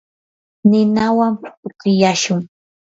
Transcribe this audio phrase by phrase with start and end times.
[0.69, 2.41] ninawan pukllashun.